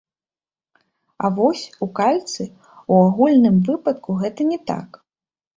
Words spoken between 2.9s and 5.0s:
у агульным выпадку, гэта не так.